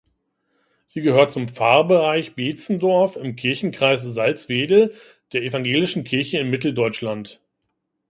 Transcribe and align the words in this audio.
Sie 0.87 1.03
gehört 1.03 1.31
zum 1.31 1.47
Pfarrbereich 1.47 2.33
Beetzendorf 2.33 3.17
im 3.17 3.35
Kirchenkreis 3.35 4.01
Salzwedel 4.01 4.95
der 5.31 5.43
Evangelischen 5.43 6.03
Kirche 6.05 6.39
in 6.39 6.49
Mitteldeutschland. 6.49 7.39